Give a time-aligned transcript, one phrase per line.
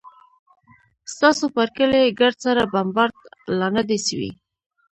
[1.13, 3.15] ستاسو پر کلي ګرد سره بمبارد
[3.57, 4.31] لا نه دى سوى.